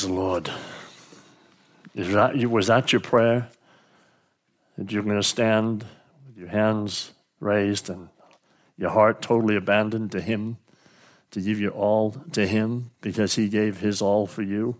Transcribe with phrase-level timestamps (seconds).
[0.00, 0.50] The Lord.
[1.94, 3.50] Is that, was that your prayer?
[4.78, 5.84] That you're going to stand
[6.26, 8.08] with your hands raised and
[8.78, 10.56] your heart totally abandoned to Him,
[11.32, 14.76] to give your all to Him because He gave His all for you?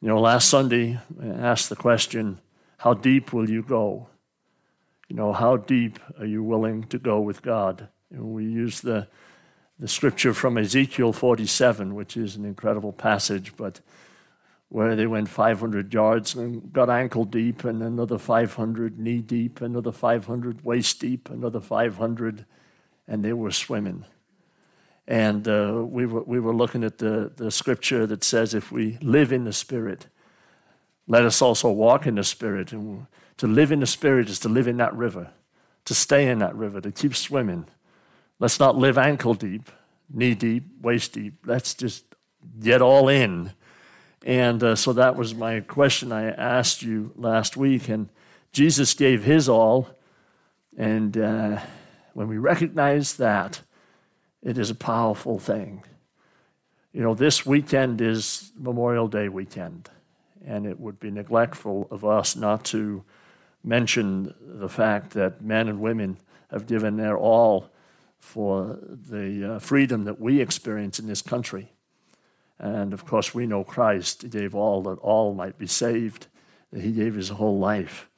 [0.00, 2.38] You know, last Sunday, I asked the question
[2.78, 4.06] how deep will you go?
[5.08, 7.88] You know, how deep are you willing to go with God?
[8.12, 9.08] And we use the
[9.78, 13.80] the scripture from Ezekiel 47, which is an incredible passage, but
[14.70, 19.92] where they went 500 yards and got ankle deep, and another 500 knee deep, another
[19.92, 22.44] 500 waist deep, another 500,
[23.06, 24.04] and they were swimming.
[25.06, 28.98] And uh, we, were, we were looking at the, the scripture that says, if we
[29.00, 30.08] live in the Spirit,
[31.06, 32.72] let us also walk in the Spirit.
[32.72, 33.06] And
[33.38, 35.30] to live in the Spirit is to live in that river,
[35.86, 37.68] to stay in that river, to keep swimming
[38.40, 39.70] Let's not live ankle deep,
[40.12, 41.34] knee deep, waist deep.
[41.44, 42.04] Let's just
[42.60, 43.52] get all in.
[44.24, 47.88] And uh, so that was my question I asked you last week.
[47.88, 48.08] And
[48.52, 49.88] Jesus gave his all.
[50.76, 51.60] And uh,
[52.14, 53.62] when we recognize that,
[54.42, 55.82] it is a powerful thing.
[56.92, 59.90] You know, this weekend is Memorial Day weekend,
[60.46, 63.04] and it would be neglectful of us not to
[63.62, 66.18] mention the fact that men and women
[66.50, 67.68] have given their all
[68.18, 71.72] for the uh, freedom that we experience in this country.
[72.58, 76.26] And of course, we know Christ he gave all that all might be saved,
[76.74, 78.08] he gave his whole life.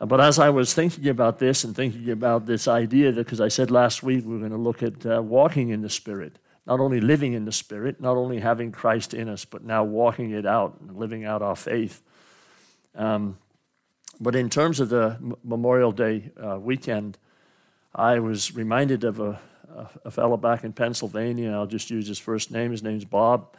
[0.00, 3.48] Uh, but as I was thinking about this and thinking about this idea, because I
[3.48, 6.80] said last week we are going to look at uh, walking in the Spirit, not
[6.80, 10.46] only living in the Spirit, not only having Christ in us, but now walking it
[10.46, 12.02] out and living out our faith.
[12.94, 13.38] Um,
[14.20, 17.18] but in terms of the Memorial Day uh, weekend,
[17.98, 19.40] I was reminded of a,
[19.74, 21.50] a, a fellow back in Pennsylvania.
[21.50, 22.70] I'll just use his first name.
[22.70, 23.56] His name's Bob.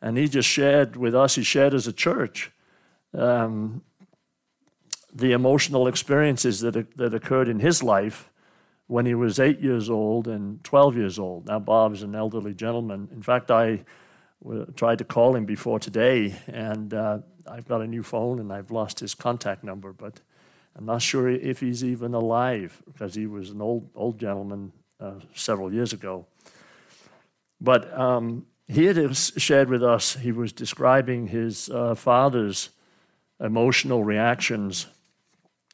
[0.00, 2.50] And he just shared with us, he shared as a church,
[3.14, 3.82] um,
[5.14, 8.30] the emotional experiences that, that occurred in his life
[8.86, 11.46] when he was eight years old and 12 years old.
[11.46, 13.08] Now, Bob's an elderly gentleman.
[13.12, 13.84] In fact, I
[14.74, 18.70] tried to call him before today, and uh, I've got a new phone and I've
[18.70, 20.20] lost his contact number, but
[20.76, 25.14] I'm not sure if he's even alive because he was an old old gentleman uh,
[25.34, 26.26] several years ago.
[27.60, 32.70] But um, he had shared with us, he was describing his uh, father's
[33.38, 34.86] emotional reactions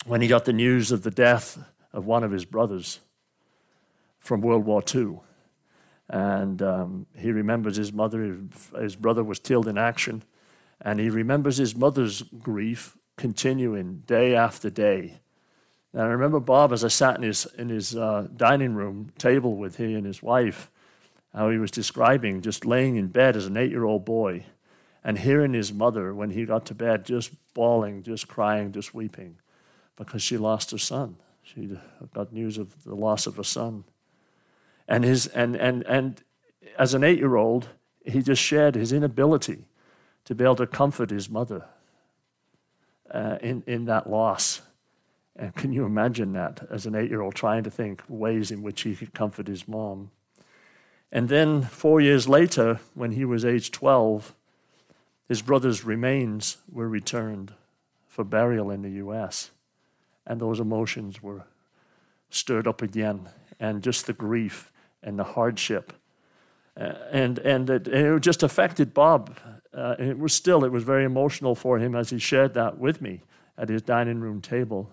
[0.07, 1.59] when he got the news of the death
[1.93, 3.01] of one of his brothers
[4.19, 5.21] from World War II.
[6.09, 8.39] And um, he remembers his mother,
[8.81, 10.23] his brother was killed in action.
[10.81, 15.21] And he remembers his mother's grief continuing day after day.
[15.93, 19.57] And I remember Bob, as I sat in his, in his uh, dining room table
[19.57, 20.71] with he and his wife,
[21.35, 24.45] how he was describing just laying in bed as an eight year old boy
[25.05, 29.37] and hearing his mother when he got to bed just bawling, just crying, just weeping
[29.97, 31.17] because she lost her son.
[31.43, 31.77] She
[32.15, 33.85] got news of the loss of a son.
[34.87, 36.23] And, his, and, and, and
[36.79, 37.69] as an eight year old,
[38.05, 39.65] he just shared his inability
[40.25, 41.65] to be able to comfort his mother
[43.11, 44.63] uh, in, in that loss.
[45.37, 48.63] And can you imagine that as an eight year old trying to think ways in
[48.63, 50.11] which he could comfort his mom?
[51.11, 54.35] And then four years later, when he was age 12,
[55.29, 57.53] his brother's remains were returned
[58.07, 59.51] for burial in the U.S.
[60.27, 61.45] And those emotions were
[62.31, 63.29] stirred up again,
[63.61, 64.71] and just the grief
[65.03, 65.93] and the hardship.
[66.79, 69.37] Uh, and and it, it, just affected Bob
[69.75, 73.01] uh, it was still, it was very emotional for him as he shared that with
[73.01, 73.23] me
[73.57, 74.91] at his dining room table.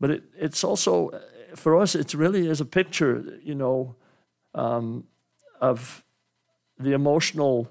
[0.00, 1.10] But it, it's also,
[1.54, 3.94] for us, it really is a picture, you know,
[4.54, 5.04] um,
[5.60, 6.04] of
[6.78, 7.70] the emotional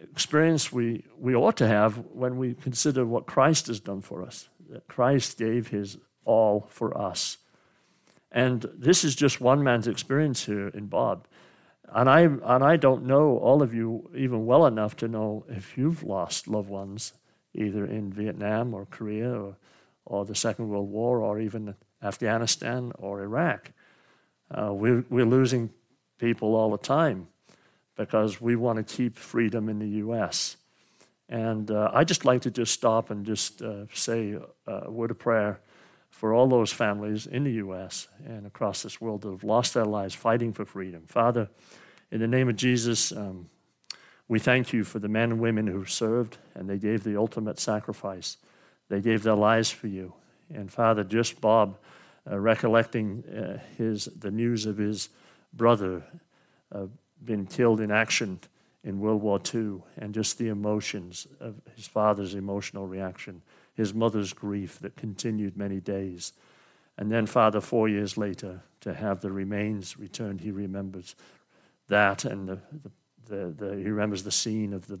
[0.00, 4.48] experience we, we ought to have when we consider what Christ has done for us.
[4.70, 7.38] That Christ gave his all for us.
[8.30, 11.26] And this is just one man's experience here in Bob.
[11.94, 15.76] And I, and I don't know all of you even well enough to know if
[15.76, 17.12] you've lost loved ones
[17.54, 19.56] either in Vietnam or Korea or,
[20.06, 23.72] or the Second World War or even Afghanistan or Iraq.
[24.50, 25.70] Uh, we're, we're losing
[26.18, 27.28] people all the time
[27.96, 30.56] because we want to keep freedom in the U.S.
[31.28, 35.18] And uh, I just like to just stop and just uh, say a word of
[35.18, 35.60] prayer
[36.10, 38.08] for all those families in the U.S.
[38.24, 41.04] and across this world that have lost their lives fighting for freedom.
[41.06, 41.48] Father,
[42.12, 43.48] in the name of Jesus, um,
[44.28, 47.58] we thank you for the men and women who served and they gave the ultimate
[47.58, 48.36] sacrifice.
[48.90, 50.12] They gave their lives for you.
[50.54, 51.78] And Father, just Bob,
[52.30, 55.08] uh, recollecting uh, his, the news of his
[55.54, 56.02] brother
[56.70, 56.84] uh,
[57.24, 58.40] being killed in action
[58.84, 63.40] in World War II and just the emotions of his father's emotional reaction,
[63.74, 66.34] his mother's grief that continued many days.
[66.98, 71.14] And then, Father, four years later, to have the remains returned, he remembers
[71.92, 72.58] that and the,
[73.28, 74.98] the, the, he remembers the scene of the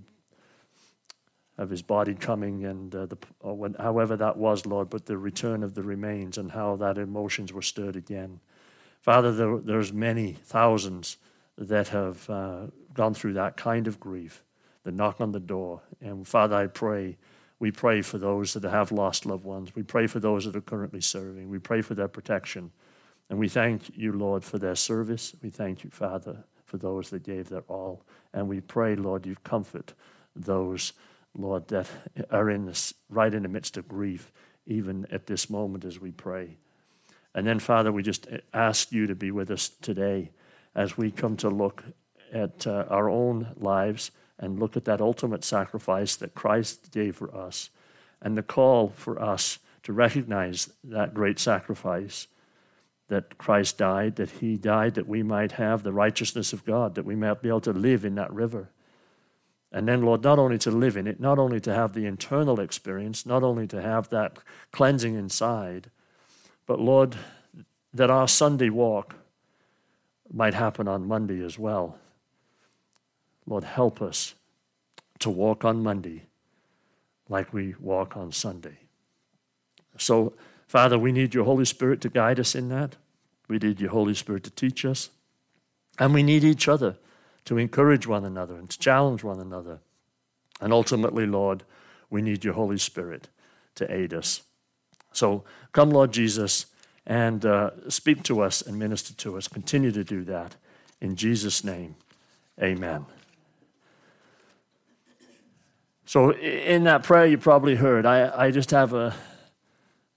[1.58, 5.62] of his body coming and uh, the, when, however that was, Lord, but the return
[5.62, 8.40] of the remains and how that emotions were stirred again.
[9.00, 11.18] Father, there, there's many thousands
[11.58, 14.42] that have uh, gone through that kind of grief,
[14.82, 15.82] the knock on the door.
[16.00, 17.18] And Father, I pray,
[17.58, 19.74] we pray for those that have lost loved ones.
[19.74, 21.50] We pray for those that are currently serving.
[21.50, 22.72] We pray for their protection.
[23.28, 25.34] And we thank you, Lord, for their service.
[25.42, 28.02] We thank you, Father, for those that gave their all.
[28.32, 29.92] And we pray, Lord, you comfort
[30.34, 30.94] those,
[31.36, 31.86] Lord, that
[32.30, 34.32] are in this, right in the midst of grief,
[34.66, 36.56] even at this moment as we pray.
[37.34, 40.30] And then, Father, we just ask you to be with us today
[40.74, 41.84] as we come to look
[42.32, 47.34] at uh, our own lives and look at that ultimate sacrifice that Christ gave for
[47.36, 47.68] us
[48.22, 52.28] and the call for us to recognize that great sacrifice
[53.12, 57.04] that Christ died, that He died that we might have the righteousness of God, that
[57.04, 58.70] we might be able to live in that river.
[59.70, 62.58] And then, Lord, not only to live in it, not only to have the internal
[62.58, 64.38] experience, not only to have that
[64.70, 65.90] cleansing inside,
[66.66, 67.14] but Lord,
[67.92, 69.14] that our Sunday walk
[70.32, 71.98] might happen on Monday as well.
[73.46, 74.34] Lord, help us
[75.18, 76.22] to walk on Monday
[77.28, 78.78] like we walk on Sunday.
[79.98, 80.32] So,
[80.66, 82.96] Father, we need your Holy Spirit to guide us in that.
[83.52, 85.10] We need your Holy Spirit to teach us.
[85.98, 86.96] And we need each other
[87.44, 89.80] to encourage one another and to challenge one another.
[90.62, 91.62] And ultimately, Lord,
[92.08, 93.28] we need your Holy Spirit
[93.74, 94.40] to aid us.
[95.12, 96.64] So come, Lord Jesus,
[97.04, 99.48] and uh, speak to us and minister to us.
[99.48, 100.56] Continue to do that.
[101.02, 101.96] In Jesus' name,
[102.58, 103.04] amen.
[106.06, 109.14] So, in that prayer you probably heard, I, I just have a,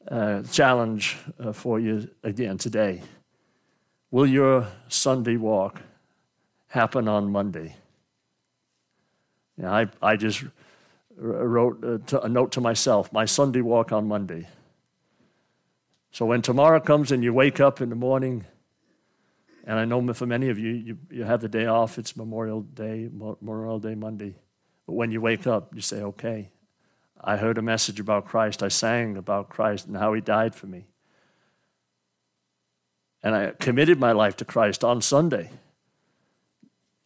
[0.07, 3.01] a challenge uh, for you again today.
[4.15, 5.81] Will your Sunday walk
[6.67, 7.75] happen on Monday?
[9.61, 10.41] I, I just
[11.17, 14.47] wrote uh, a, a note to myself my Sunday walk on Monday.
[16.11, 18.45] So when tomorrow comes and you wake up in the morning,
[19.67, 22.61] and I know for many of you, you, you have the day off, it's Memorial
[22.61, 24.37] Day, Memorial Day Monday.
[24.87, 26.51] But when you wake up, you say, okay,
[27.19, 28.63] I heard a message about Christ.
[28.63, 30.85] I sang about Christ and how he died for me.
[33.25, 35.49] And I committed my life to Christ on Sunday.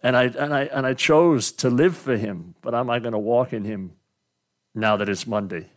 [0.04, 3.14] And I, and I, and I chose to live for him, but am I going
[3.14, 3.94] to walk in him
[4.76, 5.70] now that it's Monday?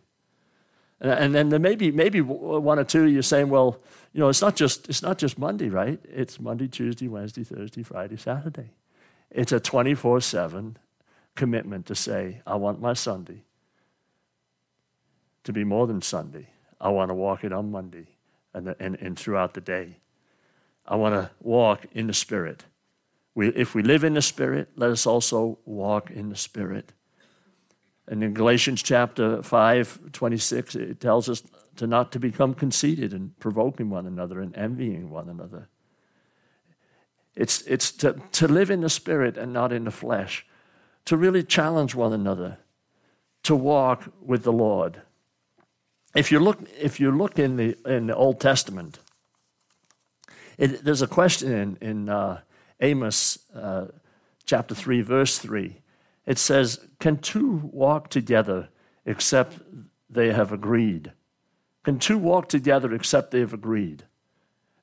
[0.99, 3.81] And then there maybe maybe one or two you're saying, well,
[4.13, 5.99] you know, it's not just it's not just Monday, right?
[6.03, 8.71] It's Monday, Tuesday, Wednesday, Thursday, Friday, Saturday.
[9.29, 10.75] It's a 24/7
[11.35, 13.43] commitment to say, I want my Sunday
[15.43, 16.47] to be more than Sunday.
[16.79, 18.07] I want to walk it on Monday
[18.53, 19.97] and, and, and throughout the day.
[20.85, 22.65] I want to walk in the Spirit.
[23.35, 26.91] We, if we live in the Spirit, let us also walk in the Spirit.
[28.07, 31.41] And in Galatians chapter 5, 26, it tells us
[31.77, 35.69] to not to become conceited and provoking one another and envying one another.
[37.35, 40.45] It's, it's to, to live in the spirit and not in the flesh,
[41.05, 42.57] to really challenge one another,
[43.43, 45.01] to walk with the Lord.
[46.15, 48.99] If you look, if you look in, the, in the Old Testament,
[50.57, 52.41] it, there's a question in, in uh,
[52.79, 53.87] Amos uh,
[54.45, 55.77] chapter 3, verse 3
[56.25, 58.69] it says, Can two walk together
[59.05, 59.59] except
[60.09, 61.11] they have agreed?
[61.83, 64.05] Can two walk together except they have agreed?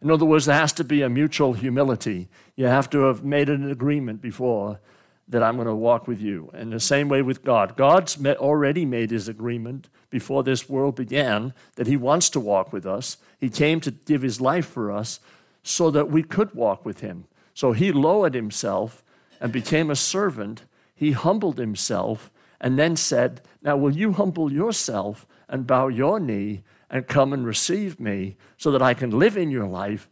[0.03, 2.29] In other words, there has to be a mutual humility.
[2.57, 4.81] You have to have made an agreement before
[5.29, 6.51] that I'm going to walk with you.
[6.53, 7.77] And the same way with God.
[7.77, 12.85] God's already made his agreement before this world began that he wants to walk with
[12.85, 13.17] us.
[13.39, 15.21] He came to give his life for us
[15.63, 17.25] so that we could walk with him.
[17.55, 19.03] So he lowered himself
[19.41, 20.65] and became a servant
[21.01, 26.63] he humbled himself and then said, Now, will you humble yourself and bow your knee
[26.91, 30.11] and come and receive me so that I can live in your life?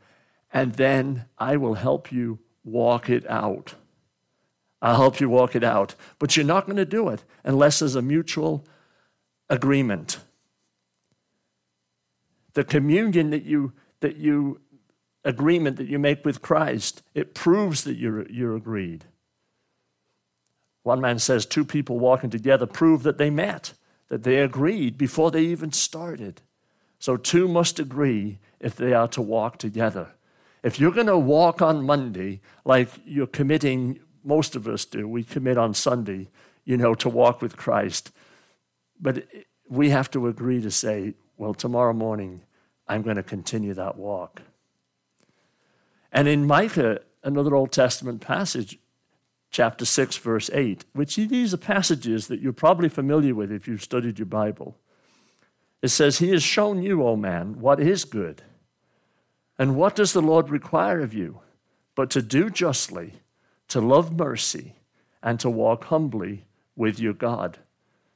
[0.50, 3.74] And then I will help you walk it out.
[4.80, 5.94] I'll help you walk it out.
[6.18, 8.64] But you're not going to do it unless there's a mutual
[9.50, 10.20] agreement.
[12.54, 14.62] The communion that you, that you
[15.28, 19.04] agreement that you make with Christ, it proves that you're, you're agreed.
[20.82, 23.74] One man says two people walking together prove that they met,
[24.08, 26.40] that they agreed before they even started.
[26.98, 30.08] So two must agree if they are to walk together.
[30.62, 35.08] If you're going to walk on Monday like you're committing most of us do.
[35.08, 36.28] We commit on Sunday,
[36.64, 38.10] you know, to walk with Christ.
[39.00, 39.26] But
[39.68, 42.42] we have to agree to say, well, tomorrow morning,
[42.86, 44.42] I'm going to continue that walk.
[46.12, 48.78] And in Micah, another Old Testament passage,
[49.50, 53.82] chapter 6, verse 8, which these are passages that you're probably familiar with if you've
[53.82, 54.76] studied your Bible.
[55.82, 58.42] It says, He has shown you, O man, what is good.
[59.58, 61.40] And what does the Lord require of you?
[61.94, 63.14] But to do justly,
[63.68, 64.74] to love mercy,
[65.22, 66.44] and to walk humbly
[66.76, 67.58] with your God.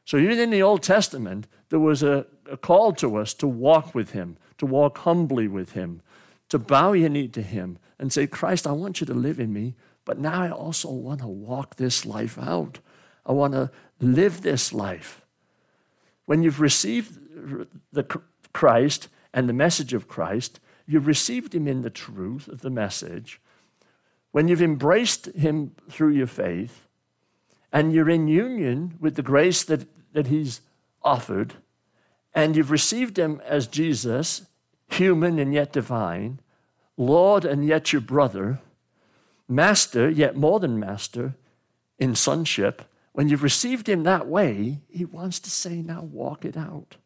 [0.05, 3.95] So, even in the Old Testament, there was a, a call to us to walk
[3.95, 6.03] with Him, to walk humbly with Him,
[6.53, 9.55] to bow your knee to Him and say, Christ, I want you to live in
[9.55, 12.79] me, but now I also want to walk this life out.
[13.25, 15.23] I want to live this life.
[16.27, 17.19] When you've received
[17.91, 18.03] the
[18.53, 23.41] Christ and the message of Christ, you've received him in the truth of the message.
[24.33, 26.87] When you've embraced him through your faith,
[27.73, 30.61] and you're in union with the grace that, that he's
[31.01, 31.55] offered,
[32.35, 34.43] and you've received him as Jesus,
[34.95, 36.41] human and yet divine,
[36.97, 38.61] Lord and yet your brother,
[39.49, 41.35] master, yet more than master,
[41.99, 42.83] in sonship,
[43.13, 46.97] when you've received him that way, he wants to say, now walk it out.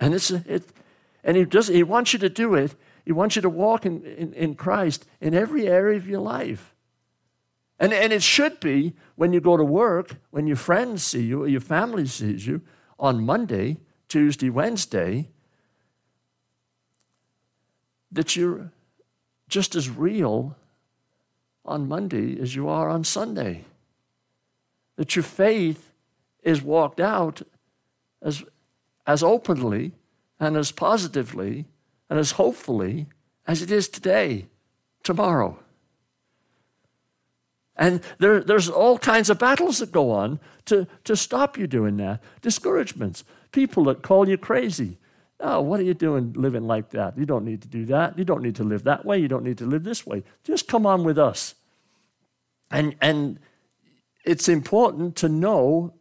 [0.00, 0.64] And it's it,
[1.24, 2.74] and he does he wants you to do it.
[3.04, 6.74] He wants you to walk in, in, in Christ in every area of your life.
[7.78, 11.44] And, and it should be when you go to work, when your friends see you
[11.44, 12.62] or your family sees you
[12.98, 13.76] on Monday,
[14.08, 15.28] Tuesday, Wednesday,
[18.12, 18.70] that you're
[19.48, 20.56] just as real
[21.64, 23.64] on Monday as you are on Sunday.
[24.96, 25.92] That your faith
[26.42, 27.42] is walked out
[28.22, 28.44] as,
[29.06, 29.92] as openly
[30.38, 31.66] and as positively
[32.08, 33.06] and as hopefully
[33.46, 34.46] as it is today,
[35.02, 35.58] tomorrow.
[37.76, 41.98] And there, there's all kinds of battles that go on to, to stop you doing
[41.98, 42.22] that.
[42.40, 43.22] Discouragements,
[43.52, 44.98] people that call you crazy,
[45.38, 47.18] Oh, what are you doing living like that?
[47.18, 48.18] You don't need to do that.
[48.18, 49.18] You don't need to live that way.
[49.18, 50.24] You don't need to live this way.
[50.44, 51.54] Just come on with us.
[52.70, 53.38] And, and
[54.24, 55.94] it's important to know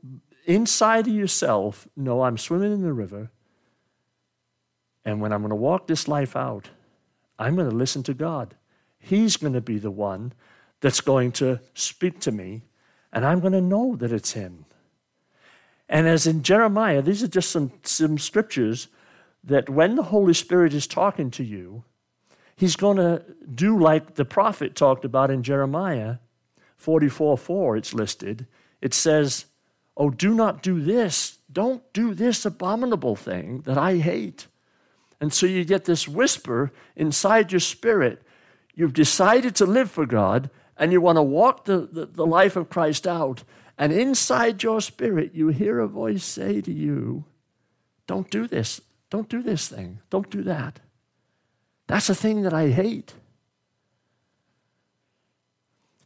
[0.45, 3.29] inside of yourself no, I'm swimming in the river.
[5.03, 6.69] And when I'm going to walk this life out,
[7.37, 8.55] I'm going to listen to God.
[8.97, 10.33] He's going to be the one
[10.81, 12.63] that's going to speak to me,
[13.13, 14.65] and I'm going to know that it's Him.
[15.87, 18.87] And as in Jeremiah, these are just some, some scriptures
[19.45, 21.83] that when the Holy Spirit is talking to you,
[22.55, 23.23] He's going to
[23.53, 26.17] do like the prophet talked about in Jeremiah
[26.77, 28.47] 44 4, it's listed.
[28.81, 29.45] It says,
[29.97, 31.39] Oh, do not do this.
[31.51, 34.47] Don't do this abominable thing that I hate.
[35.21, 38.21] And so you get this whisper inside your spirit.
[38.75, 42.57] You've decided to live for God and you want to walk the, the, the life
[42.57, 43.43] of Christ out.
[43.77, 47.25] And inside your spirit, you hear a voice say to you,
[48.07, 48.81] Don't do this.
[49.09, 49.99] Don't do this thing.
[50.09, 50.79] Don't do that.
[51.87, 53.13] That's a thing that I hate.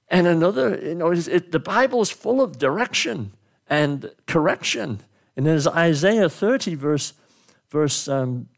[0.10, 3.34] And another, you know, it, the Bible is full of direction
[3.68, 5.01] and correction.
[5.38, 7.13] And in Isaiah 30, verse,
[7.70, 8.50] verse um,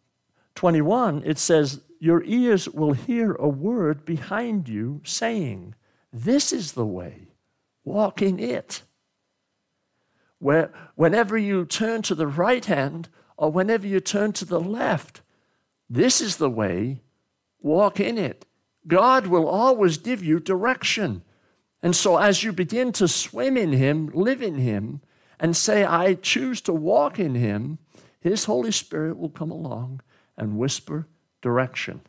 [0.55, 5.75] 21, it says, Your ears will hear a word behind you saying,
[6.13, 7.27] This is the way,
[7.83, 8.83] walk in it.
[10.39, 13.09] Where, whenever you turn to the right hand
[13.41, 15.21] or whenever you turn to the left,
[15.89, 17.01] this is the way,
[17.59, 18.45] walk in it.
[18.85, 21.23] God will always give you direction.
[21.81, 25.01] And so, as you begin to swim in Him, live in Him,
[25.39, 27.79] and say, I choose to walk in Him,
[28.19, 30.01] His Holy Spirit will come along
[30.37, 31.07] and whisper
[31.41, 32.01] direction.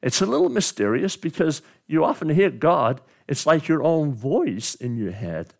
[0.00, 4.96] It's a little mysterious because you often hear God, it's like your own voice in
[4.96, 5.54] your head.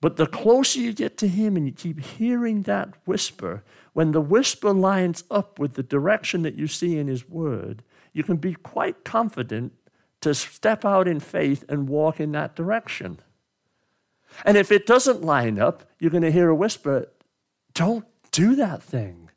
[0.00, 4.20] But the closer you get to Him and you keep hearing that whisper, when the
[4.20, 8.54] whisper lines up with the direction that you see in His Word, you can be
[8.54, 9.72] quite confident
[10.22, 13.18] to step out in faith and walk in that direction.
[14.44, 17.08] And if it doesn't line up, you're going to hear a whisper
[17.72, 19.30] don't do that thing.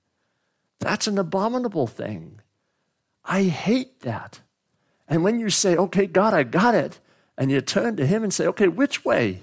[0.80, 2.42] That's an abominable thing.
[3.24, 4.42] I hate that.
[5.08, 7.00] And when you say, okay, God, I got it,
[7.38, 9.42] and you turn to Him and say, okay, which way?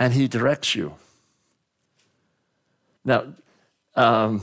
[0.00, 0.94] And He directs you.
[3.04, 3.34] Now,
[3.94, 4.42] um,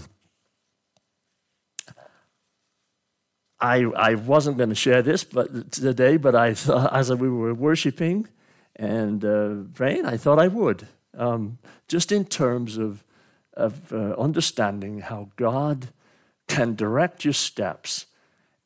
[3.60, 7.56] I, I wasn't going to share this but today, but I thought, as we were
[7.56, 8.28] worshiping
[8.76, 10.88] and uh, praying, I thought I would,
[11.18, 13.04] um, just in terms of,
[13.54, 15.88] of uh, understanding how God
[16.48, 18.06] can direct your steps,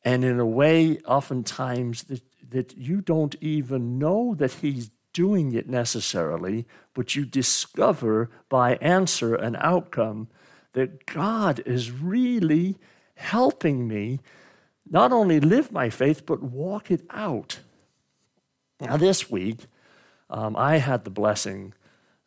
[0.04, 5.68] and in a way, oftentimes, that that you don't even know that He's doing it
[5.68, 10.28] necessarily, but you discover by answer and outcome
[10.72, 12.78] that God is really
[13.16, 14.20] helping me
[14.88, 17.60] not only live my faith, but walk it out.
[18.80, 19.60] Now, this week,
[20.28, 21.72] um, I had the blessing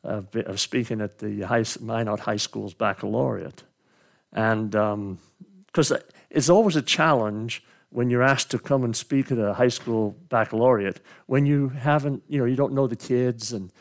[0.04, 3.64] of, of speaking at the high, Minot High School's baccalaureate.
[4.32, 6.00] And because um,
[6.30, 10.16] it's always a challenge when you're asked to come and speak at a high school
[10.30, 13.54] baccalaureate when you haven't, you know, you don't know the kids.
[13.54, 13.72] And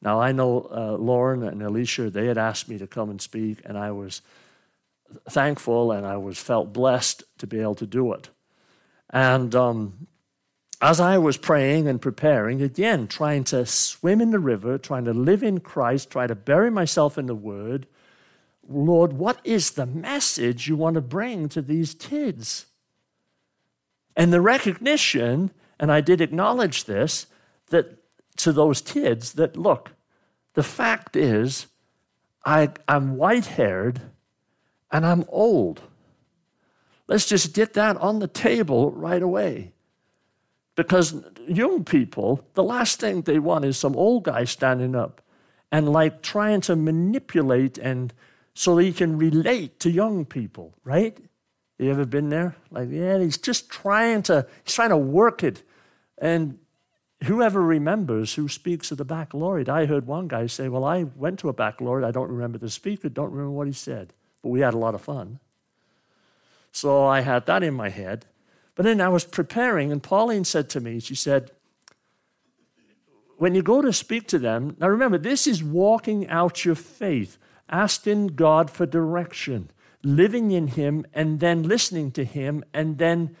[0.00, 3.60] now I know uh, Lauren and Alicia, they had asked me to come and speak,
[3.64, 4.22] and I was
[5.28, 8.30] thankful and I was felt blessed to be able to do it.
[9.10, 10.06] And um,
[10.80, 15.14] as I was praying and preparing, again, trying to swim in the river, trying to
[15.14, 17.86] live in Christ, try to bury myself in the Word,
[18.68, 22.66] Lord, what is the message you want to bring to these kids?
[24.16, 27.26] And the recognition, and I did acknowledge this,
[27.68, 27.98] that
[28.36, 29.92] to those kids, that look,
[30.54, 31.66] the fact is,
[32.44, 34.00] I, I'm white haired
[34.90, 35.82] and I'm old.
[37.08, 39.72] Let's just get that on the table right away.
[40.76, 45.20] Because young people, the last thing they want is some old guy standing up
[45.70, 48.12] and like trying to manipulate and
[48.54, 51.18] so he can relate to young people, right?
[51.78, 52.56] You ever been there?
[52.70, 55.62] Like, yeah, he's just trying to, he's trying to work it.
[56.18, 56.58] And
[57.24, 61.40] whoever remembers who speaks at the baccalaureate, I heard one guy say, Well, I went
[61.40, 62.06] to a baccalaureate.
[62.06, 64.12] I don't remember the speaker, don't remember what he said.
[64.42, 65.40] But we had a lot of fun.
[66.70, 68.26] So I had that in my head.
[68.76, 71.50] But then I was preparing, and Pauline said to me, She said,
[73.36, 77.36] When you go to speak to them, now remember, this is walking out your faith,
[77.68, 79.70] asking God for direction
[80.04, 83.36] living in Him and then listening to Him and then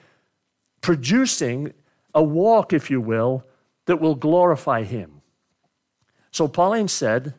[0.80, 1.72] producing
[2.14, 3.44] a walk, if you will,
[3.86, 5.20] that will glorify Him.
[6.30, 7.34] So Pauline said,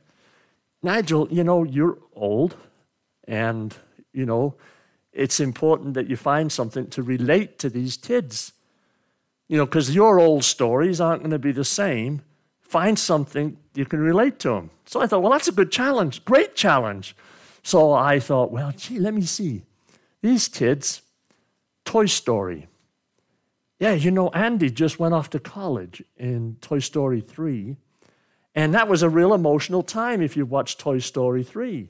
[0.81, 2.55] Nigel, you know, you're old
[3.27, 3.75] and,
[4.13, 4.55] you know,
[5.11, 8.53] it's important that you find something to relate to these kids.
[9.47, 12.21] You know, because your old stories aren't going to be the same.
[12.61, 14.71] Find something you can relate to them.
[14.85, 17.15] So I thought, well, that's a good challenge, great challenge.
[17.65, 19.63] So I thought, well, gee, let me see.
[20.21, 21.01] These kids,
[21.83, 22.67] Toy Story.
[23.79, 27.75] Yeah, you know, Andy just went off to college in Toy Story 3.
[28.53, 31.89] And that was a real emotional time if you watched Toy Story 3.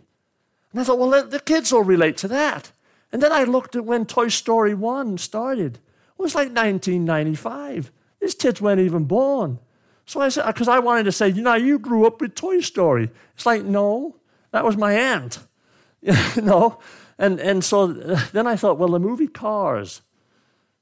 [0.71, 2.71] And I thought, well, the kids will relate to that.
[3.11, 5.75] And then I looked at when Toy Story 1 started.
[5.75, 7.91] It was like 1995.
[8.21, 9.59] These kids weren't even born.
[10.05, 12.61] So I said, because I wanted to say, you know, you grew up with Toy
[12.61, 13.09] Story.
[13.33, 14.15] It's like, no,
[14.51, 15.39] that was my aunt.
[16.35, 16.79] you know?
[17.17, 20.01] And, and so then I thought, well, the movie Cars.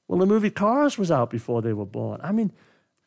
[0.08, 2.20] Well, the movie Cars was out before they were born.
[2.24, 2.52] I mean,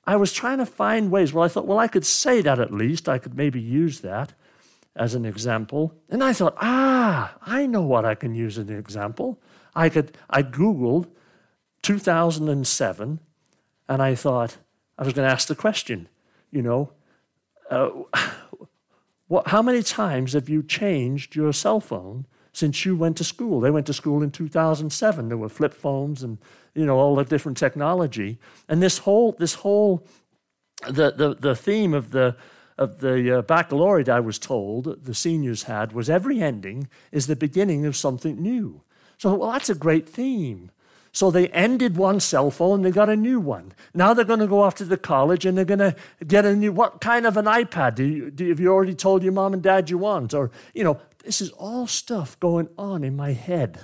[0.04, 1.32] I was trying to find ways.
[1.32, 3.08] Well, I thought, well, I could say that at least.
[3.08, 4.32] I could maybe use that
[4.94, 5.92] as an example.
[6.08, 9.40] And I thought, ah, I know what I can use as an example.
[9.74, 11.08] I could, I Googled
[11.82, 13.20] 2007,
[13.88, 14.56] and I thought,
[14.98, 16.08] I was going to ask the question,
[16.50, 16.92] you know,
[17.70, 17.90] uh,
[19.28, 23.60] what, how many times have you changed your cell phone since you went to school?
[23.60, 25.28] They went to school in 2007.
[25.28, 26.38] There were flip phones and
[26.74, 28.38] you know all the different technology.
[28.68, 30.06] And this whole this whole
[30.88, 32.36] the the, the theme of the
[32.78, 37.36] of the uh, baccalaureate, I was told, the seniors had, was every ending is the
[37.36, 38.82] beginning of something new.
[39.18, 40.70] So, well, that's a great theme.
[41.16, 43.72] So they ended one cell phone, they got a new one.
[43.94, 46.54] Now they're going to go off to the college and they're going to get a
[46.54, 47.94] new, what kind of an iPad?
[47.94, 50.34] Do you, do, have you already told your mom and dad you want?
[50.34, 53.80] Or, you know, this is all stuff going on in my head.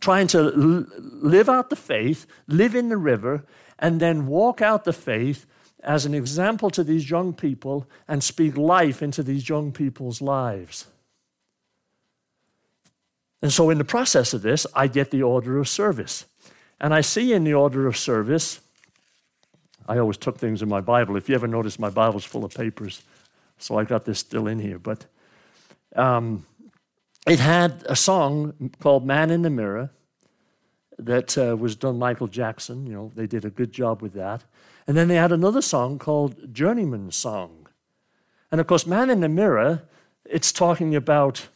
[0.00, 3.44] Trying to l- live out the faith, live in the river,
[3.78, 5.44] and then walk out the faith
[5.82, 10.86] as an example to these young people and speak life into these young people's lives.
[13.40, 16.26] And so, in the process of this, I get the order of service.
[16.80, 18.60] And I see in the order of service,
[19.88, 21.16] I always took things in my Bible.
[21.16, 23.02] If you ever notice, my Bible's full of papers.
[23.58, 24.78] So I got this still in here.
[24.78, 25.06] But
[25.96, 26.46] um,
[27.26, 29.90] it had a song called Man in the Mirror
[30.98, 32.86] that uh, was done Michael Jackson.
[32.86, 34.44] You know, they did a good job with that.
[34.86, 37.68] And then they had another song called Journeyman Song.
[38.50, 39.82] And of course, Man in the Mirror,
[40.24, 41.48] it's talking about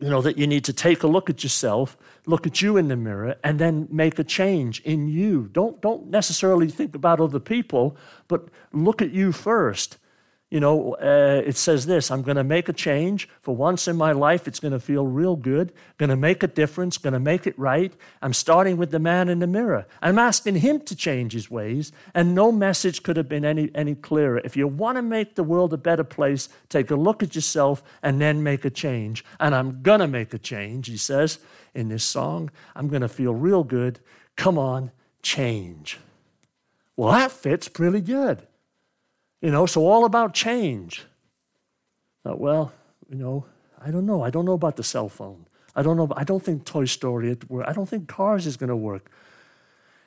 [0.00, 2.88] you know, that you need to take a look at yourself, look at you in
[2.88, 5.48] the mirror, and then make a change in you.
[5.52, 7.96] Don't, don't necessarily think about other people,
[8.28, 9.98] but look at you first.
[10.52, 13.26] You know, uh, it says this I'm going to make a change.
[13.40, 16.46] For once in my life, it's going to feel real good, going to make a
[16.46, 17.90] difference, going to make it right.
[18.20, 19.86] I'm starting with the man in the mirror.
[20.02, 23.94] I'm asking him to change his ways, and no message could have been any, any
[23.94, 24.42] clearer.
[24.44, 27.82] If you want to make the world a better place, take a look at yourself
[28.02, 29.24] and then make a change.
[29.40, 31.38] And I'm going to make a change, he says
[31.74, 32.50] in this song.
[32.76, 34.00] I'm going to feel real good.
[34.36, 34.90] Come on,
[35.22, 35.98] change.
[36.94, 38.46] Well, that fits pretty good.
[39.42, 41.04] You know, so all about change.
[42.24, 42.72] Uh, well,
[43.10, 43.44] you know,
[43.84, 44.22] I don't know.
[44.22, 45.46] I don't know about the cell phone.
[45.74, 46.08] I don't know.
[46.16, 47.36] I don't think Toy Story.
[47.66, 49.10] I don't think Cars is going to work.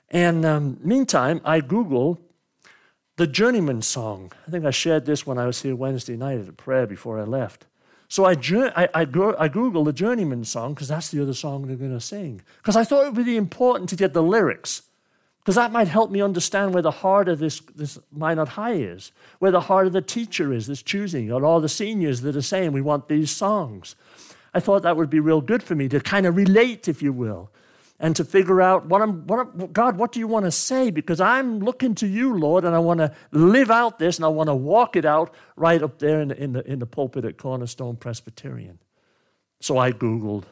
[0.10, 2.20] And um, meantime, I Google
[3.18, 4.32] the Journeyman song.
[4.48, 7.20] I think I shared this when I was here Wednesday night at a prayer before
[7.20, 7.66] I left.
[8.08, 9.06] So I, I, I, I
[9.50, 12.42] Googled the Journeyman song because that's the other song they're going to sing.
[12.58, 14.84] Because I thought it would be important to get the lyrics
[15.46, 19.12] because that might help me understand where the heart of this, this Minot High is,
[19.38, 22.42] where the heart of the teacher is that's choosing, or all the seniors that are
[22.42, 23.96] saying, we want these songs.
[24.56, 27.14] I thought that would be real good for me to kind of relate, if you
[27.14, 27.52] will,
[28.00, 30.90] and to figure out what I'm, what God, what do you want to say?
[30.90, 34.30] Because I'm looking to you, Lord, and I want to live out this and I
[34.30, 37.24] want to walk it out right up there in the, in the, in the pulpit
[37.24, 38.80] at Cornerstone Presbyterian.
[39.62, 40.46] So I Googled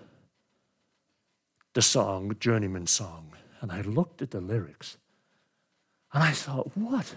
[1.73, 3.31] the song, Journeyman Song.
[3.63, 4.97] And I looked at the lyrics
[6.11, 7.15] and I thought, what?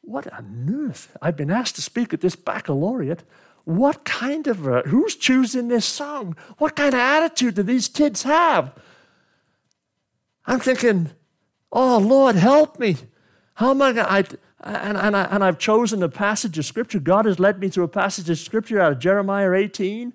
[0.00, 1.16] What on earth?
[1.22, 3.22] I've been asked to speak at this baccalaureate.
[3.62, 6.34] What kind of, a, who's choosing this song?
[6.58, 8.74] What kind of attitude do these kids have?
[10.44, 11.10] I'm thinking,
[11.70, 12.96] oh, Lord, help me.
[13.54, 16.98] How am I going to, and, and, I, and I've chosen a passage of Scripture.
[16.98, 20.14] God has led me to a passage of Scripture out of Jeremiah 18,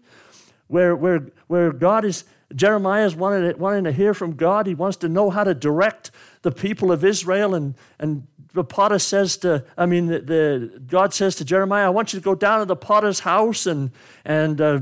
[0.68, 4.66] where, where, where God is, Jeremiah is wanting to, wanting to hear from God.
[4.66, 7.54] He wants to know how to direct the people of Israel.
[7.54, 11.90] And, and the potter says to, I mean, the, the, God says to Jeremiah, I
[11.90, 13.66] want you to go down to the potter's house.
[13.66, 13.92] And,
[14.24, 14.80] and uh,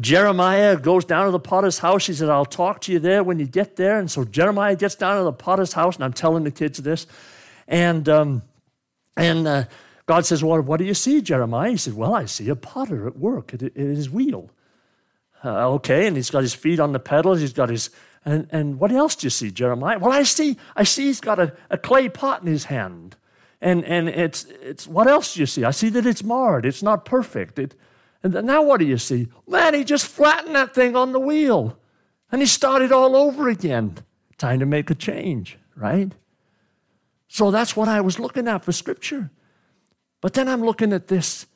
[0.00, 2.06] Jeremiah goes down to the potter's house.
[2.06, 3.98] He said, I'll talk to you there when you get there.
[3.98, 7.06] And so Jeremiah gets down to the potter's house, and I'm telling the kids this.
[7.66, 8.42] And, um,
[9.16, 9.64] and uh,
[10.06, 11.70] God says, Well, what do you see, Jeremiah?
[11.70, 14.50] He said, Well, I see a potter at work at his wheel.
[15.44, 17.40] Uh, okay, and he's got his feet on the pedals.
[17.40, 17.90] He's got his
[18.24, 19.98] and, and what else do you see, Jeremiah?
[19.98, 23.16] Well, I see I see he's got a, a clay pot in his hand,
[23.60, 25.64] and and it's it's what else do you see?
[25.64, 26.64] I see that it's marred.
[26.64, 27.58] It's not perfect.
[27.58, 27.74] It,
[28.22, 29.28] and now what do you see?
[29.48, 31.76] Man, he just flattened that thing on the wheel,
[32.30, 33.98] and he started all over again.
[34.38, 36.12] Time to make a change, right?
[37.26, 39.30] So that's what I was looking at for scripture.
[40.20, 41.46] But then I'm looking at this,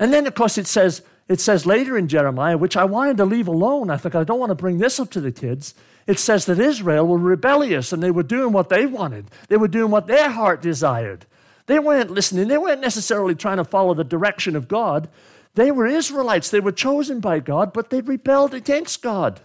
[0.00, 3.24] and then of course it says it says later in Jeremiah, which I wanted to
[3.24, 3.90] leave alone.
[3.90, 5.74] I think I don't want to bring this up to the kids.
[6.06, 9.68] It says that Israel were rebellious and they were doing what they wanted, they were
[9.68, 11.26] doing what their heart desired.
[11.66, 15.08] They weren't listening, they weren't necessarily trying to follow the direction of God.
[15.54, 19.40] They were Israelites, they were chosen by God, but they rebelled against God.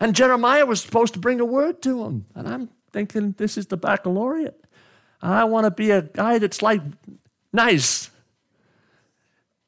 [0.00, 2.26] And Jeremiah was supposed to bring a word to them.
[2.34, 4.60] And I'm thinking, this is the baccalaureate.
[5.22, 6.82] I want to be a guy that's like
[7.52, 8.10] nice,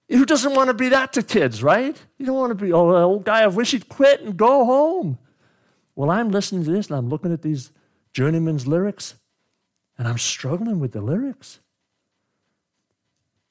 [0.08, 1.96] who doesn't want to be that to kids, right?
[2.16, 5.18] You don't want to be, oh, old guy, I wish he'd quit and go home.
[5.94, 7.72] Well, I'm listening to this and I'm looking at these
[8.12, 9.16] journeyman's lyrics
[9.98, 11.60] and I'm struggling with the lyrics.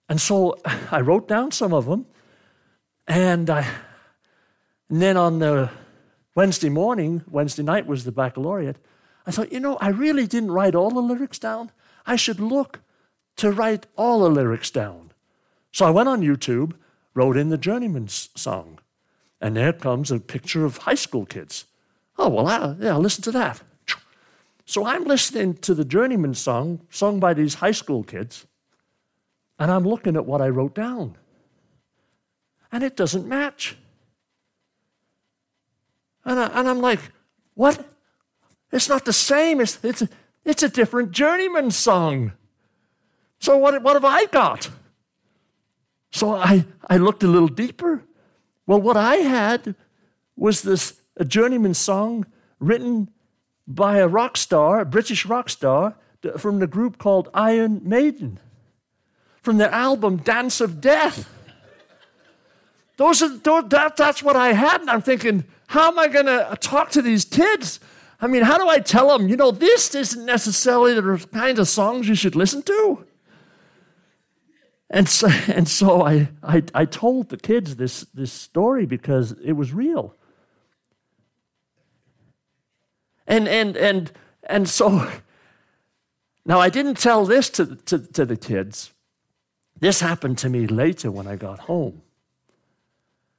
[0.09, 0.57] And so
[0.91, 2.05] I wrote down some of them.
[3.07, 3.67] And, I,
[4.89, 5.69] and then on the
[6.35, 8.77] Wednesday morning, Wednesday night was the baccalaureate,
[9.25, 11.71] I thought, you know, I really didn't write all the lyrics down.
[12.05, 12.79] I should look
[13.35, 15.06] to write all the lyrics down.
[15.77, 16.73] So I went on YouTube,
[17.13, 18.79] wrote in the Journeyman's song,
[19.39, 21.65] and there comes a picture of high school kids.
[22.17, 23.61] Oh, well, I, yeah, listen to that.
[24.65, 28.47] So I'm listening to the Journeyman song sung by these high school kids,
[29.59, 31.15] and I'm looking at what I wrote down.
[32.71, 33.77] And it doesn't match.
[36.25, 37.01] And, I, I'm like,
[37.53, 37.87] what?
[38.71, 39.61] It's not the same.
[39.61, 40.01] It's, it's,
[40.43, 42.31] it's a different Journeyman song.
[43.37, 44.71] So what, what have I got?
[46.17, 48.03] So I, I looked a little deeper.
[48.65, 49.75] Well, what I had
[50.35, 52.25] was this a journeyman song
[52.59, 53.11] written
[53.67, 55.95] by a rock star, a British rock star,
[56.39, 58.39] from the group called Iron Maiden,
[59.43, 61.29] from their album Dance of Death.
[62.95, 66.57] Those are, that, that's what I had, and I'm thinking, how am I going to
[66.59, 67.79] talk to these kids?
[68.19, 71.67] I mean, how do I tell them, you know, this isn't necessarily the kind of
[71.67, 73.05] songs you should listen to?
[74.89, 79.53] And so, and so I, I, I told the kids this, this story because it
[79.53, 80.15] was real.
[83.27, 84.11] And, and, and,
[84.43, 85.09] and so,
[86.45, 88.91] now I didn't tell this to, to, to the kids
[89.79, 92.01] This happened to me later when I got home.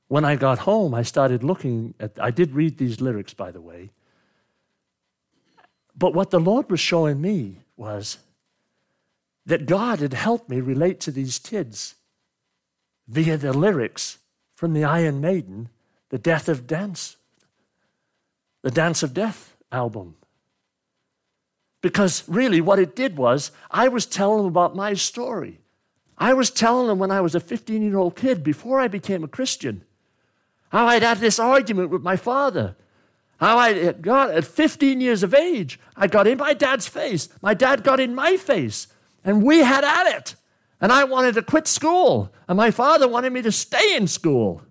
[0.09, 3.61] When I got home, I started looking at, I did read these lyrics, by the
[3.61, 3.91] way.
[5.95, 8.19] But what the Lord was showing me was
[9.49, 11.95] that God had helped me relate to these kids
[13.09, 14.19] via the lyrics
[14.55, 15.71] from the Iron Maiden,
[16.11, 17.17] the Death of Dance,
[18.63, 20.17] the Dance of Death album.
[21.81, 25.61] Because really, what it did was, I was telling them about my story.
[26.19, 29.25] I was telling them when I was a 15 year old kid, before I became
[29.25, 29.83] a Christian,
[30.69, 32.77] how I'd had this argument with my father.
[33.39, 37.31] How I got at 15 years of age, I got in my dad's face.
[37.41, 38.89] My dad got in my face,
[39.25, 40.35] and we had at it.
[40.81, 44.63] And I wanted to quit school, and my father wanted me to stay in school.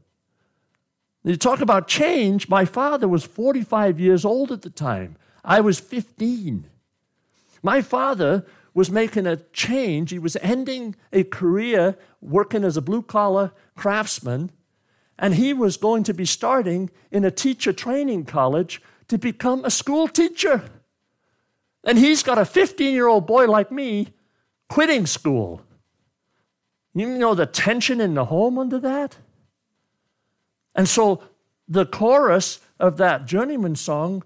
[1.24, 2.48] You talk about change.
[2.48, 5.18] My father was 45 years old at the time.
[5.44, 6.70] I was 15.
[7.62, 10.12] My father was making a change.
[10.12, 14.52] He was ending a career working as a blue collar craftsman,
[15.20, 19.72] and he was going to be starting in a teacher training college to become a
[19.72, 20.64] school teacher.
[21.84, 24.14] And he's got a 15 year old boy like me
[24.70, 25.62] quitting school.
[26.94, 29.18] You know the tension in the home under that?
[30.74, 31.22] And so
[31.68, 34.24] the chorus of that journeyman song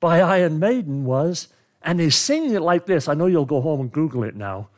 [0.00, 1.48] by Iron Maiden was,
[1.82, 3.08] and they sing it like this.
[3.08, 4.68] I know you'll go home and Google it now.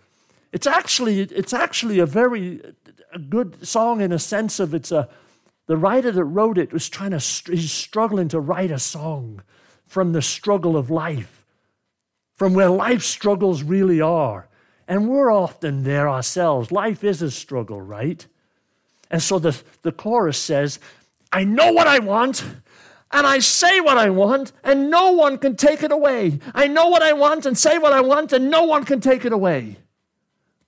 [0.52, 2.60] It's actually, it's actually a very
[3.14, 5.08] a good song in a sense of it's a,
[5.66, 9.42] the writer that wrote it was trying to, he's struggling to write a song
[9.86, 11.46] from the struggle of life,
[12.34, 14.48] from where life struggles really are.
[14.86, 16.70] And we're often there ourselves.
[16.70, 18.26] Life is a struggle, right?
[19.10, 20.78] And so the, the chorus says,
[21.32, 22.44] I know what I want,
[23.10, 26.40] and I say what I want, and no one can take it away.
[26.54, 29.24] I know what I want and say what I want, and no one can take
[29.24, 29.78] it away.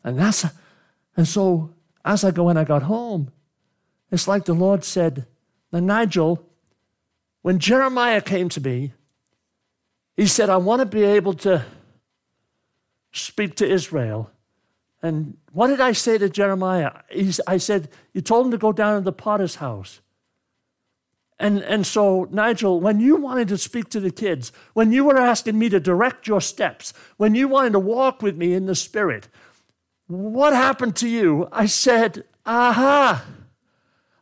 [0.02, 0.44] And that's
[1.16, 1.70] and so
[2.04, 3.32] as I go when I got home,
[4.10, 5.26] it's like the Lord said,
[5.72, 6.46] Now, Nigel,
[7.42, 8.92] when Jeremiah came to me,
[10.16, 11.64] he said, I want to be able to
[13.12, 14.30] speak to Israel.
[15.02, 16.92] And what did I say to Jeremiah?
[17.10, 20.00] He's, I said, You told him to go down to the potter's house.
[21.38, 25.18] And, and so, Nigel, when you wanted to speak to the kids, when you were
[25.18, 28.74] asking me to direct your steps, when you wanted to walk with me in the
[28.74, 29.28] Spirit,
[30.06, 31.48] what happened to you?
[31.52, 33.24] I said, Aha!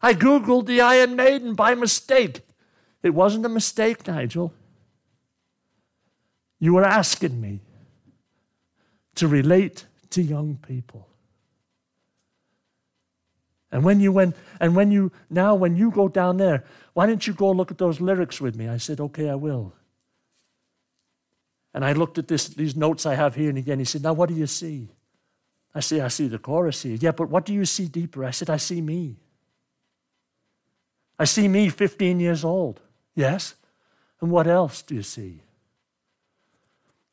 [0.03, 2.41] I Googled the Iron Maiden by mistake.
[3.03, 4.53] It wasn't a mistake, Nigel.
[6.59, 7.61] You were asking me
[9.17, 11.09] to relate to young people.
[13.71, 17.27] And when you went, and when you, now when you go down there, why don't
[17.27, 18.69] you go look at those lyrics with me?
[18.69, 19.73] I said, okay, I will.
[21.75, 24.13] And I looked at this, these notes I have here, and again, he said, now
[24.13, 24.91] what do you see?
[25.75, 26.97] I say, I see the chorus here.
[27.01, 28.25] Yeah, but what do you see deeper?
[28.25, 29.17] I said, I see me.
[31.19, 32.81] I see me 15 years old.
[33.17, 33.57] Yes?
[34.21, 35.41] And what else do you see?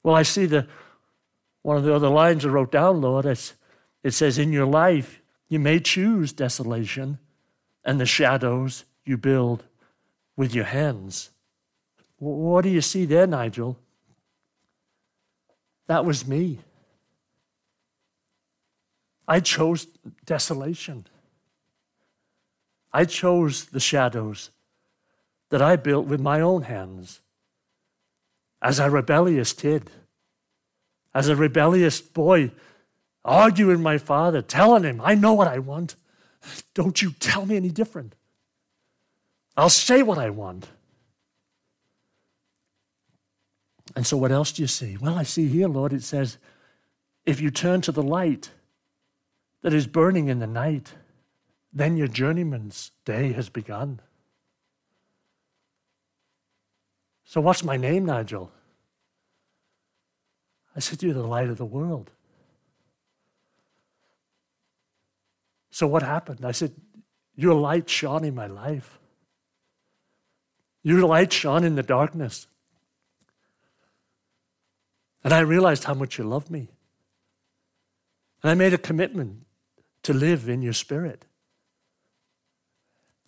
[0.03, 0.67] Well, I see the
[1.61, 3.25] one of the other lines I wrote down, Lord.
[3.25, 3.53] It's,
[4.03, 7.19] it says, In your life, you may choose desolation
[7.83, 9.63] and the shadows you build
[10.35, 11.31] with your hands.
[12.17, 13.77] What do you see there, Nigel?
[15.87, 16.59] That was me.
[19.27, 19.87] I chose
[20.25, 21.07] desolation.
[22.93, 24.51] I chose the shadows
[25.49, 27.21] that I built with my own hands
[28.61, 29.89] as a rebellious kid,
[31.13, 32.51] as a rebellious boy,
[33.23, 35.95] arguing my father, telling him, I know what I want.
[36.73, 38.15] Don't you tell me any different.
[39.57, 40.67] I'll say what I want.
[43.95, 44.97] And so, what else do you see?
[44.97, 46.37] Well, I see here, Lord, it says,
[47.25, 48.51] if you turn to the light
[49.61, 50.93] that is burning in the night,
[51.73, 53.99] then your journeyman's day has begun.
[57.25, 58.51] So, what's my name, Nigel?
[60.75, 62.11] I said, You're the light of the world.
[65.71, 66.45] So, what happened?
[66.45, 66.73] I said,
[67.35, 68.99] Your light shone in my life.
[70.83, 72.47] Your light shone in the darkness.
[75.23, 76.69] And I realized how much you love me.
[78.41, 79.45] And I made a commitment
[80.03, 81.25] to live in your spirit.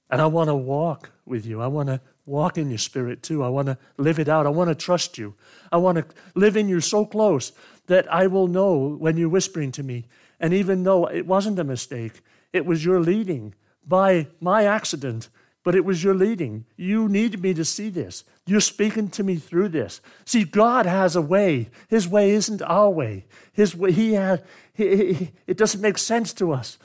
[0.10, 1.62] And I want to walk with you.
[1.62, 3.44] I want to walk in your spirit too.
[3.44, 4.46] I want to live it out.
[4.46, 5.36] I want to trust you.
[5.72, 6.06] I want to
[6.36, 7.52] live in you so close
[7.88, 10.06] that I will know when you're whispering to me.
[10.40, 13.56] And even though it wasn't a mistake, it was your leading
[13.86, 15.30] by my accident
[15.64, 16.66] but it was your leading.
[16.76, 18.26] You needed me to see this.
[18.46, 20.02] You're speaking to me through this.
[20.26, 21.70] See, God has a way.
[21.88, 23.26] His way isn't our way.
[23.54, 26.78] His way, he had, he, he, it doesn't make sense to us.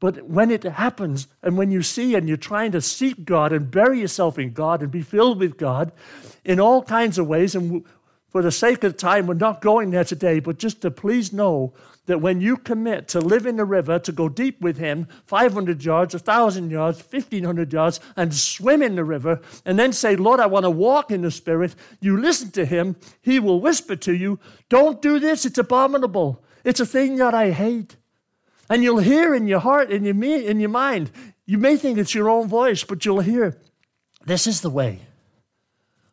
[0.00, 3.70] But when it happens, and when you see and you're trying to seek God and
[3.70, 5.92] bury yourself in God and be filled with God
[6.42, 7.84] in all kinds of ways, and
[8.30, 11.74] for the sake of time, we're not going there today, but just to please know
[12.06, 15.84] that when you commit to live in the river, to go deep with Him, 500
[15.84, 20.46] yards, 1,000 yards, 1,500 yards, and swim in the river, and then say, Lord, I
[20.46, 24.38] want to walk in the Spirit, you listen to Him, He will whisper to you,
[24.68, 26.42] Don't do this, it's abominable.
[26.64, 27.96] It's a thing that I hate.
[28.70, 31.10] And you'll hear in your heart, in your, in your mind,
[31.44, 33.58] you may think it's your own voice, but you'll hear,
[34.24, 35.00] This is the way.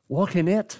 [0.09, 0.79] Walk in it.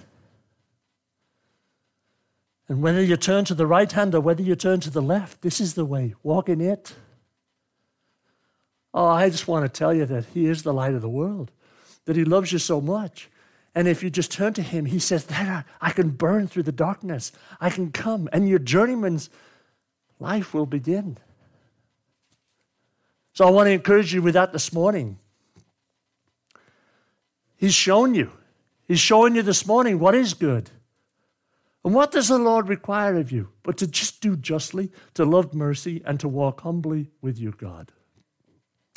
[2.68, 5.42] And whether you turn to the right hand or whether you turn to the left,
[5.44, 6.16] this is the way.
[6.24, 6.96] Walk in it.
[8.94, 11.52] Oh, I just want to tell you that He is the light of the world,
[12.06, 13.30] that He loves you so much.
[13.76, 16.72] And if you just turn to Him, He says, There, I can burn through the
[16.72, 17.32] darkness.
[17.62, 19.30] I can come, and your journeyman's
[20.20, 21.20] life will begin.
[23.38, 25.20] So I want to encourage you with that this morning.
[27.56, 28.32] He's shown you.
[28.88, 30.72] He's showing you this morning what is good.
[31.86, 33.50] And what does the Lord require of you?
[33.62, 37.92] But to just do justly, to love mercy, and to walk humbly with your God.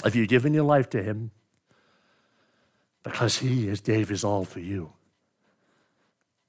[0.05, 1.33] Have you given your life to Him?
[3.03, 4.95] Because He is, gave His all for you.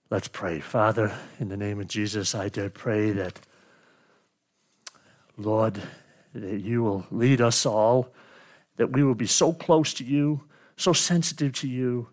[0.09, 0.61] Let's pray.
[0.61, 3.41] Father, in the name of Jesus, I do pray that,
[5.35, 5.81] Lord,
[6.33, 8.13] that you will lead us all,
[8.77, 10.41] that we will be so close to you,
[10.77, 12.07] so sensitive to you,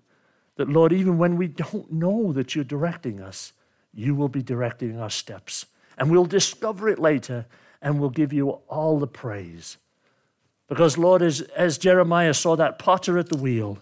[0.57, 3.53] that, Lord, even when we don't know that you're directing us,
[3.95, 5.67] you will be directing our steps.
[5.97, 7.47] And we'll discover it later
[7.81, 9.79] and we'll give you all the praise.
[10.69, 13.79] Because, Lord, as, as Jeremiah saw that potter at the wheel,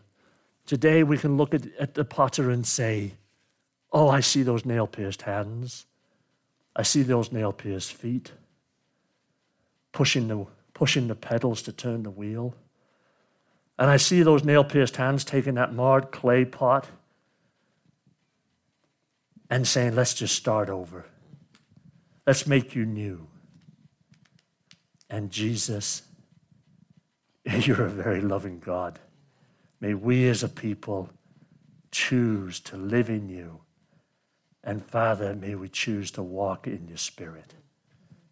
[0.66, 3.14] today we can look at, at the potter and say,
[3.92, 5.87] Oh, I see those nail pierced hands.
[6.75, 8.33] I see those nail pierced feet
[9.96, 12.54] pushing the, pushing the pedals to turn the wheel.
[13.78, 16.87] And I see those nail pierced hands taking that marred clay pot
[19.48, 21.06] and saying, let's just start over.
[22.26, 23.26] Let's make you new.
[25.09, 26.02] And Jesus,
[27.46, 28.98] you're a very loving God.
[29.80, 31.09] May we as a people
[31.90, 33.61] choose to live in you.
[34.62, 37.54] And Father, may we choose to walk in your spirit.